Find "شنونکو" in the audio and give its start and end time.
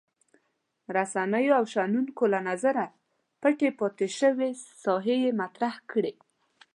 1.73-2.23